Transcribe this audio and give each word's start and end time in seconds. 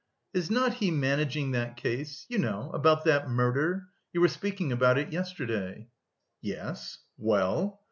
"Is 0.33 0.49
not 0.49 0.73
he 0.73 0.89
managing 0.89 1.51
that 1.51 1.77
case... 1.77 2.25
you 2.27 2.39
know, 2.39 2.71
about 2.73 3.03
that 3.05 3.29
murder?... 3.29 3.85
You 4.13 4.21
were 4.21 4.29
speaking 4.29 4.71
about 4.71 4.97
it 4.97 5.11
yesterday." 5.13 5.89
"Yes... 6.41 6.97
well?" 7.19 7.79